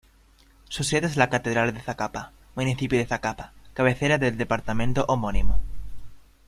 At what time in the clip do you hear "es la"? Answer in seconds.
1.05-1.29